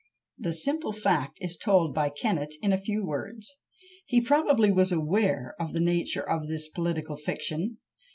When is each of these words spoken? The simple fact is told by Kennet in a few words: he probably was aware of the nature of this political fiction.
The 0.39 0.55
simple 0.55 0.93
fact 0.93 1.37
is 1.41 1.55
told 1.55 1.93
by 1.93 2.09
Kennet 2.09 2.55
in 2.63 2.73
a 2.73 2.81
few 2.81 3.05
words: 3.05 3.59
he 4.07 4.19
probably 4.19 4.71
was 4.71 4.91
aware 4.91 5.53
of 5.59 5.73
the 5.73 5.79
nature 5.79 6.27
of 6.27 6.47
this 6.47 6.67
political 6.67 7.15
fiction. 7.15 7.77